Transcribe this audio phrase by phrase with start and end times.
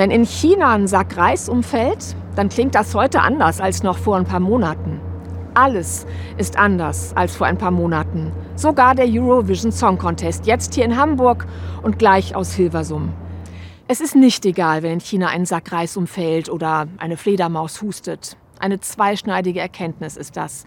[0.00, 4.16] Wenn in China ein Sack Reis umfällt, dann klingt das heute anders als noch vor
[4.16, 4.98] ein paar Monaten.
[5.52, 6.06] Alles
[6.38, 8.32] ist anders als vor ein paar Monaten.
[8.56, 11.46] Sogar der Eurovision Song Contest, jetzt hier in Hamburg
[11.82, 13.12] und gleich aus Hilversum.
[13.88, 18.38] Es ist nicht egal, wenn in China ein Sack Reis umfällt oder eine Fledermaus hustet.
[18.58, 20.64] Eine zweischneidige Erkenntnis ist das.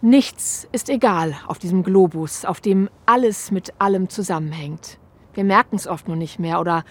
[0.00, 4.98] Nichts ist egal auf diesem Globus, auf dem alles mit allem zusammenhängt.
[5.34, 6.84] Wir merken es oft nur nicht mehr oder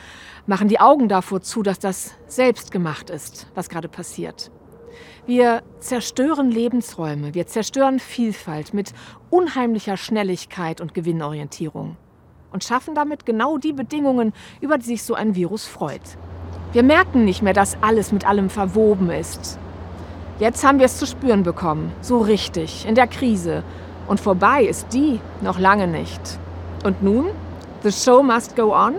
[0.45, 4.51] machen die Augen davor zu, dass das selbst gemacht ist, was gerade passiert.
[5.25, 8.93] Wir zerstören Lebensräume, wir zerstören Vielfalt mit
[9.29, 11.95] unheimlicher Schnelligkeit und Gewinnorientierung
[12.51, 16.17] und schaffen damit genau die Bedingungen, über die sich so ein Virus freut.
[16.73, 19.57] Wir merken nicht mehr, dass alles mit allem verwoben ist.
[20.39, 23.63] Jetzt haben wir es zu spüren bekommen, so richtig, in der Krise.
[24.07, 26.19] Und vorbei ist die noch lange nicht.
[26.83, 27.27] Und nun?
[27.83, 28.95] The show must go on?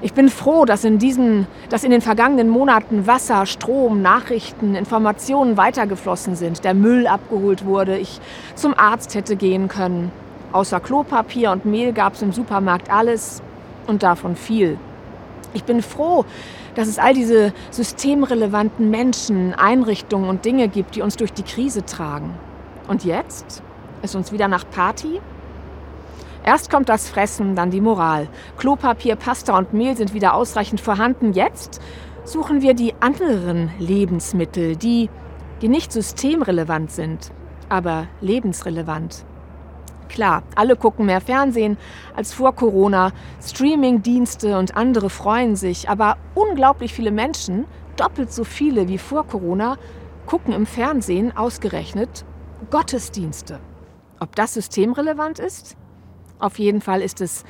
[0.00, 5.56] Ich bin froh, dass in, diesen, dass in den vergangenen Monaten Wasser, Strom, Nachrichten, Informationen
[5.56, 8.20] weitergeflossen sind, der Müll abgeholt wurde, ich
[8.54, 10.12] zum Arzt hätte gehen können.
[10.52, 13.42] Außer Klopapier und Mehl gab es im Supermarkt alles
[13.88, 14.78] und davon viel.
[15.52, 16.24] Ich bin froh,
[16.76, 21.84] dass es all diese systemrelevanten Menschen, Einrichtungen und Dinge gibt, die uns durch die Krise
[21.84, 22.34] tragen.
[22.86, 23.60] Und jetzt?
[24.02, 25.20] Ist uns wieder nach Party?
[26.46, 28.28] Erst kommt das Fressen, dann die Moral.
[28.56, 31.32] Klopapier, Pasta und Mehl sind wieder ausreichend vorhanden.
[31.32, 31.80] Jetzt
[32.22, 35.10] suchen wir die anderen Lebensmittel, die,
[35.60, 37.32] die nicht systemrelevant sind,
[37.68, 39.24] aber lebensrelevant.
[40.08, 41.78] Klar, alle gucken mehr Fernsehen
[42.14, 43.10] als vor Corona,
[43.42, 47.64] Streamingdienste und andere freuen sich, aber unglaublich viele Menschen,
[47.96, 49.78] doppelt so viele wie vor Corona,
[50.26, 52.24] gucken im Fernsehen ausgerechnet
[52.70, 53.58] Gottesdienste.
[54.20, 55.76] Ob das systemrelevant ist?
[56.38, 57.44] Auf jeden Fall ist es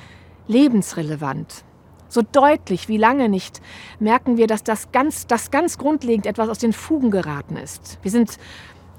[0.46, 1.64] lebensrelevant.
[2.08, 3.60] So deutlich wie lange nicht
[3.98, 7.98] merken wir, dass das ganz, das ganz grundlegend etwas aus den Fugen geraten ist.
[8.02, 8.38] Wir sind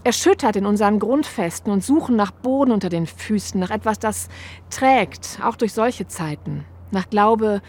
[0.03, 4.29] erschüttert in unseren Grundfesten und suchen nach Boden unter den Füßen, nach etwas, das
[4.69, 6.65] trägt, auch durch solche Zeiten.
[6.91, 7.61] Nach Glaube,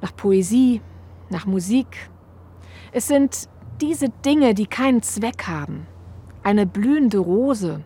[0.00, 0.80] nach Poesie,
[1.30, 2.10] nach Musik.
[2.92, 3.48] Es sind
[3.80, 5.86] diese Dinge, die keinen Zweck haben.
[6.42, 7.82] Eine blühende Rose.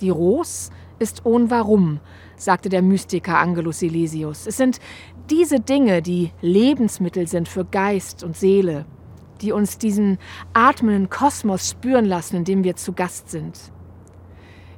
[0.00, 2.00] Die Ros ist ohne Warum,
[2.36, 4.46] sagte der Mystiker Angelus Silesius.
[4.46, 4.78] Es sind
[5.30, 8.86] diese Dinge, die Lebensmittel sind für Geist und Seele,
[9.40, 10.18] die uns diesen
[10.52, 13.72] atmenden Kosmos spüren lassen, in dem wir zu Gast sind.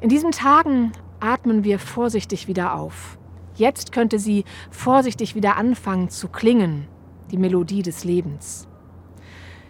[0.01, 3.19] In diesen Tagen atmen wir vorsichtig wieder auf.
[3.55, 6.87] Jetzt könnte sie vorsichtig wieder anfangen zu klingen,
[7.31, 8.70] die Melodie des Lebens.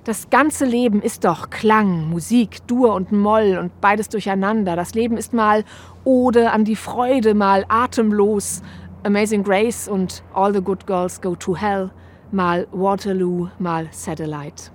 [0.04, 4.74] Das ganze Leben ist doch Klang, Musik, Dur und Moll und beides durcheinander.
[4.74, 5.62] Das Leben ist mal
[6.04, 8.62] Ode an die Freude, mal atemlos,
[9.04, 11.90] Amazing Grace und All the Good Girls Go to Hell,
[12.32, 14.70] mal Waterloo, mal Satellite.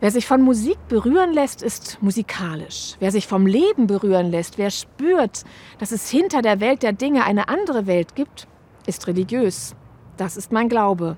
[0.00, 2.96] Wer sich von Musik berühren lässt, ist musikalisch.
[2.98, 5.44] Wer sich vom Leben berühren lässt, wer spürt,
[5.78, 8.46] dass es hinter der Welt der Dinge eine andere Welt gibt,
[8.86, 9.74] ist religiös.
[10.18, 11.16] Das ist mein Glaube.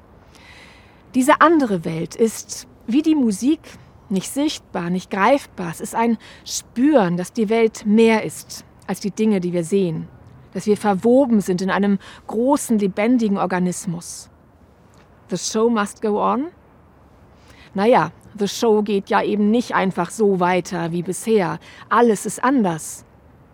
[1.16, 3.60] Diese andere Welt ist wie die Musik
[4.08, 5.70] nicht sichtbar, nicht greifbar.
[5.70, 10.08] Es ist ein Spüren, dass die Welt mehr ist als die Dinge, die wir sehen.
[10.52, 14.28] Dass wir verwoben sind in einem großen, lebendigen Organismus.
[15.28, 16.48] The show must go on?
[17.72, 21.60] Naja, the show geht ja eben nicht einfach so weiter wie bisher.
[21.88, 23.04] Alles ist anders.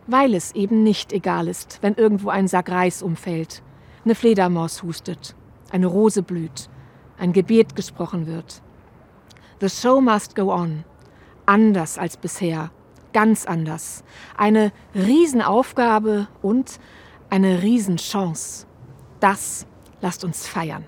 [0.07, 3.63] Weil es eben nicht egal ist, wenn irgendwo ein Sack Reis umfällt,
[4.05, 5.35] eine Fledermaus hustet,
[5.71, 6.71] eine Rose blüht,
[7.19, 8.63] ein Gebet gesprochen wird.
[9.61, 10.85] The show must go on.
[11.47, 12.71] Anders als bisher.
[13.13, 14.05] Ganz anders.
[14.37, 16.79] Eine Riesenaufgabe und
[17.31, 18.67] eine Riesenchance.
[19.21, 19.67] Das
[20.01, 20.85] lasst uns feiern.